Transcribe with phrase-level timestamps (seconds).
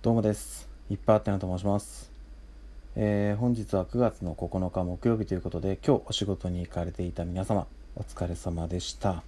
[0.00, 0.68] どうもです。
[0.90, 2.12] いっぱいあってなと申します。
[2.94, 9.24] えー本日は9月の9日木曜日ということで、今日お仕事に行かれていた皆様、お疲れ様でした。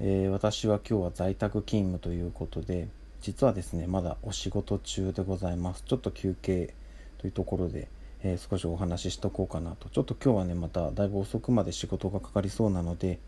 [0.00, 2.88] えー私は今日は在宅勤務ということで、
[3.20, 5.82] 実はですね、まだお仕事中でございます。
[5.86, 6.72] ちょっと休憩
[7.18, 7.88] というところで、
[8.22, 9.90] えー少しお話ししとこうかなと。
[9.90, 13.18] ちょっと今日はね、まただいぶ遅くまで仕事がかかりそうなので、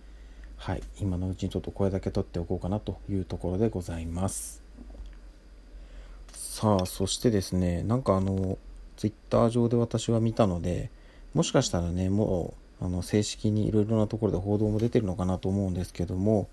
[0.56, 4.65] はい、今のうちにちょっと声だけ取っておこうかなというところでございます。
[6.56, 8.56] さあ、そしてですね、なんかあの、
[8.96, 10.90] ツイッター上で私は見たので、
[11.34, 16.48] もしかしたらね、もう、あの、正式にいろいろなところで報道も出てるのかなと思うんですけども、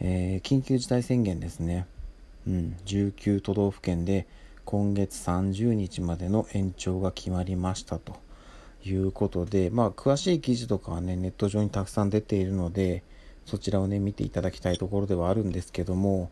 [0.00, 1.86] えー緊急事態宣言ですね。
[2.48, 4.26] うん、19都道府県で
[4.64, 8.16] 今月30日までの延長が決まりましたと
[8.82, 13.02] いうことで、まあ、詳しい記事とかはね、ネット上にたくさん出ているので、
[13.44, 16.30] そちらをね、見ていただきたいところではあるんですけども、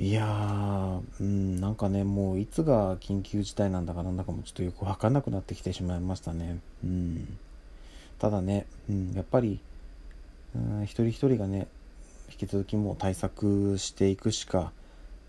[0.00, 6.60] いやー、うん、なんかね、もういつが緊急事態なんだかなんだかもちょっとよくわかんなくなってきてしまいましたね。
[6.84, 7.38] うん。
[8.20, 9.58] ただね、うん、やっぱり、
[10.54, 11.66] うん、一人一人がね、
[12.30, 14.70] 引き続きもう対策していくしか、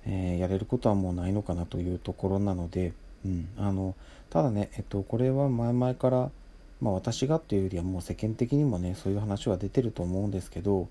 [0.06, 2.94] えーやれることはもうないのかなというところなので、
[3.26, 3.96] うん、あの、
[4.30, 6.30] ただね、えっと、これは前々から、
[6.80, 10.88] まあ私がっていうよりはもう世間的にもね、そういう話は出てると思うんですけど、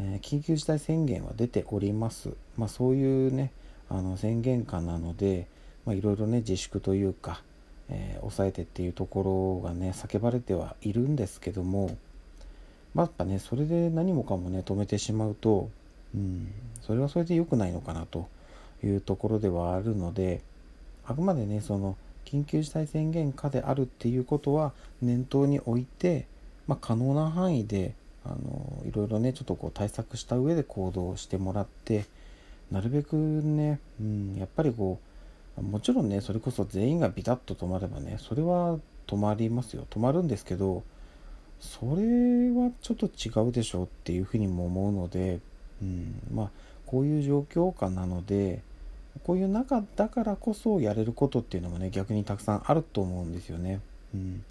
[0.00, 2.30] えー緊急事態宣言は出ております。
[2.56, 3.52] まあそういうね、
[3.88, 5.46] あの宣言下なので、
[5.84, 7.42] まあいろいろね、自粛というか、
[7.88, 11.96] えー抑えてっていうところがね、叫ばれてはいるんですけども、
[12.94, 15.70] まあやっぱね、それで何もかもね、止めてしまうと、
[16.14, 18.28] うん、それはそれで良くないのかなと
[18.82, 20.42] いうところではあるので、
[21.06, 26.26] あくまでね、その、緊急事態宣言下であるっていうことは念頭に置いて、
[26.66, 27.94] まあ、可能な範囲で、
[28.28, 32.04] あの、いろいろね、ちょっとこう対策した上で行動してもらって、
[32.70, 35.00] なるべくね、うん、やっぱりこ
[35.56, 39.86] う、もちろんね、それこそ全員がビタッと止まればね、それは止まりますよ。
[39.90, 40.82] 止まるんですけど、
[41.60, 45.40] それはちょっと違うでしょうっていうふうにも思うので、
[45.82, 46.50] うん、まあ、
[46.86, 48.62] こういう状況下なので、
[49.24, 53.80] こういう中だからこそやれることっていうのもね、逆にたくさんあると思うんですよね。
[54.14, 54.44] うん。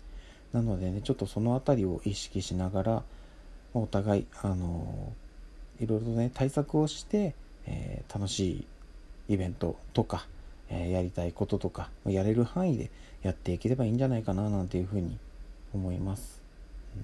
[0.53, 3.03] なのでね、ちょっとそのあたりを意識しながら、
[3.73, 5.13] お互い、あの
[5.79, 7.35] いろいろとね、対策をして、
[7.66, 8.39] えー楽し
[9.29, 10.25] いイベントとか、
[10.69, 12.89] えーやりたいこととか、やれる範囲で
[13.22, 15.17] やっていければいいんじゃないかな、なんていうふうに
[15.73, 16.41] 思います。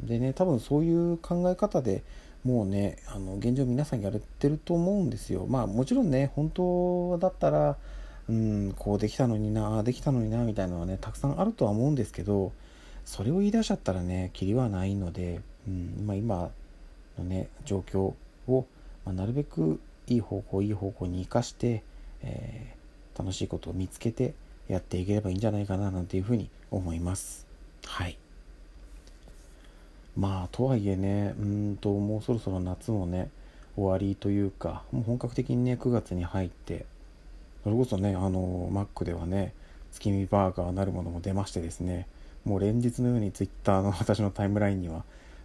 [0.04, 2.04] でね、多分そういう考え方で
[2.44, 5.46] もうね、あの、現状皆さんやれてると思うんですよ。
[5.48, 7.78] まあもちろんね、本当だったら、
[8.28, 12.52] うん、こうできたのにな、あできたのにな、みたいなのはね、たくさんあるとは思うんですけど、
[13.06, 16.52] それを言い出しちゃったらね、キリはないので、うん、まあ今
[17.18, 18.14] のね、状況
[18.48, 18.66] を、
[19.06, 21.84] まあ、なるべくいい方向、いい方向に生かして、
[22.22, 22.84] えー
[23.18, 24.34] 楽しいことを見つけて
[24.68, 27.46] やっていければいいんじゃないかな、なんていうふうに思います。
[27.86, 28.18] はい。
[30.18, 33.32] まあとはいえねうーんともうそろそろ夏もね
[33.76, 36.86] 終わりというかもう本格的にね9月に入って
[37.64, 39.54] それこそねあのマックではね
[39.92, 42.08] 月見バーガーなるものも出ましてですね
[42.46, 45.04] もう連日のようにツイッターの私のタイムラインには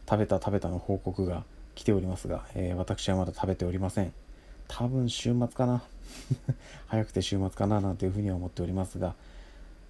[0.08, 4.12] 食べた食べたの報告が来ておりますが、えー私はまだ食べておりません。
[4.66, 5.82] 多分週末かな。
[6.88, 9.14] 早くて週末かななんていうふうには思っておりますが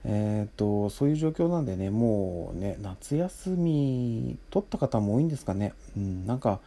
[0.05, 6.61] えー、とそういう状況なんでねもうね夏休み取った方も多いんですかね、うん、なんか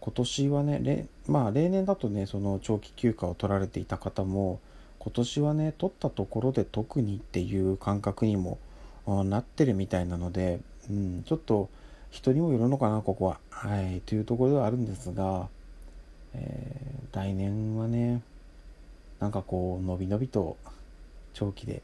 [0.00, 4.60] 今年はねまあ例年だとねその長期休暇を取られていた方も
[5.00, 8.58] 今年はね取ったところで特にっていう感覚にも
[9.06, 11.68] なってるみたいなので、うん、ちょっと
[12.10, 13.38] 人にもよるのかなここは。
[13.50, 14.00] はい。
[14.06, 15.48] というところではあるんですが、
[16.34, 18.20] えー来年はね
[19.20, 20.58] なんかこうのびのびと
[21.32, 21.80] 長期で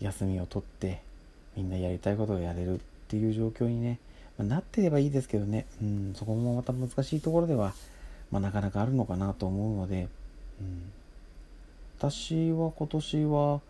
[0.00, 1.00] 休みを取って
[1.56, 4.00] みんなやりたいことをやれるっていう状況にね、
[4.36, 7.72] まあなってればいいですけどね、うん、そこもまた難しいところでは、
[8.32, 10.08] まあ、なかなかあるのかなと思うので、
[10.60, 10.90] うん、
[11.98, 13.60] 私は今年は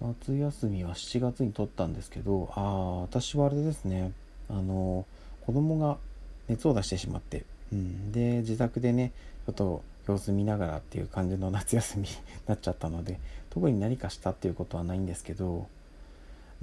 [0.00, 4.10] 夏休みは7月に取ったんですけどああ私はあれですね。
[4.48, 5.06] あの
[5.46, 5.98] 子供が
[6.48, 9.12] 熱を出してしまって、うん、で自宅でね
[9.46, 12.08] ちょっと様子見ながらっていう感じの夏休みに
[12.46, 13.18] なっちゃったので
[13.50, 15.66] 特に何かしたっていうことはないんですけど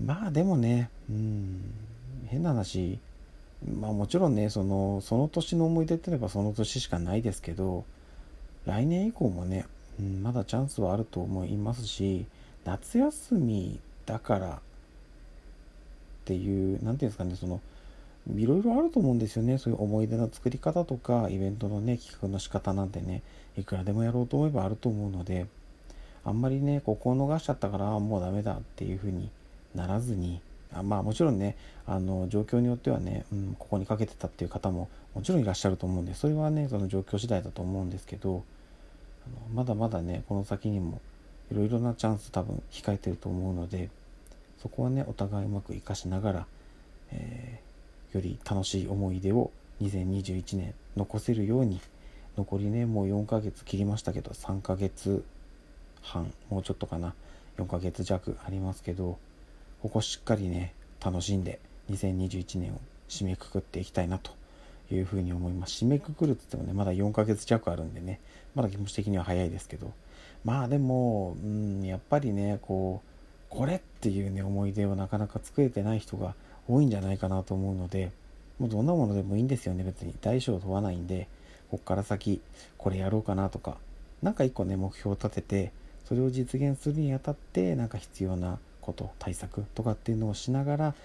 [0.04, 1.74] まあでもねうん。
[2.32, 2.98] 変な話
[3.80, 7.84] まあもちろんねそのその年の思い出って言えばその年しかないですけど
[8.66, 9.66] 来年以降もね、
[10.00, 12.26] うん、まだチャンスはあると思いますし
[12.64, 14.60] 夏休みだから
[16.32, 17.60] っていう何ていうんですかねその
[18.34, 19.58] いろいろあると思うんですよね。
[19.58, 23.22] そういう思い出の作り方とかイベントのね企画の仕方なんてね
[23.58, 25.48] いくらでもやろうと思えばあると思うので
[26.24, 29.30] あんまりねここを逃しちゃったからもうダメだっていうふうに
[29.76, 30.40] ならずに
[30.74, 38.44] あまあもちろんねあの状況によってはね、うん、ここにかけてたっていう方ももちろんいらっしゃると思うんでそれはねその状況次第だと思うんですけど
[39.26, 41.02] あのまだまだねこの先にも
[41.52, 43.90] いろいろなチャンス多分控えてると思うので
[44.62, 46.48] そこはねお互いうまく生かしながら、
[47.12, 51.82] えー、より楽しい思い出を2021年残せるように
[52.38, 55.24] 残りねもう4ヶ月切りましたけど3ヶ月
[56.02, 57.14] 半もうちょっとかな。
[57.58, 59.20] 4ヶ月弱ありますけど
[59.82, 60.74] ここしっかりね
[61.04, 61.60] 楽しんで
[61.92, 62.80] 2021年を
[63.10, 64.32] 締めくくっていきたいなと
[64.90, 65.84] いうふうに思います。
[65.84, 68.20] 締めくくるって言ってもねまだ4ヶ月弱あるんでね
[68.56, 69.92] まだ気持ち的には早いですけど。
[70.44, 73.11] まあでもうんやっぱりねこう
[73.52, 76.36] これっていうね思い出をなかなか作れてない人が
[76.70, 78.12] 多いんじゃないかなと思うので
[78.60, 80.16] もうどんなものでもいいんですよね別に。
[80.22, 81.28] 大小問わないんで
[81.70, 82.42] こっから先
[82.78, 83.78] これやろうかなとか。
[84.22, 85.72] 何か一個ね目標を立てて
[86.06, 90.96] それを実現するにあたってなんか必要なこと対策とかっていうのをしながら、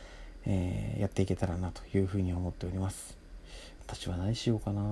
[0.44, 3.16] えー、やっていけたらなというふうに思っております。
[3.86, 4.82] 私は何しようかな。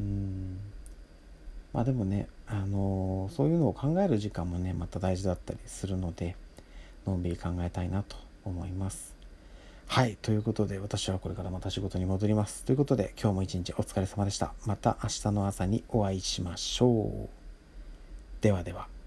[0.00, 0.58] うん。
[1.72, 6.36] まあでもねあのー、そういうのを考える時間もねまた大事だったりするので
[7.06, 9.14] のんびり考えたいなと思います。
[9.86, 12.64] はいということで私はこれからまた仕事に戻ります。
[12.64, 14.54] ということで今日も一日お疲れ様でした。
[14.64, 17.28] また明日の朝にお会いしましょう。
[18.40, 19.01] ではでは。